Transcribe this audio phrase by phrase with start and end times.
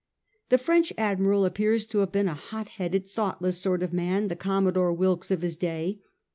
[0.49, 4.35] The French admiral appears to have been a hot headed, thoughtless sort of man, the
[4.35, 6.01] Commodore Wilkes of his day.